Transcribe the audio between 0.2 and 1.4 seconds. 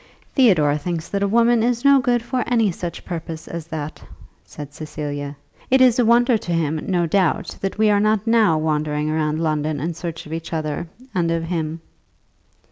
"Theodore thinks that a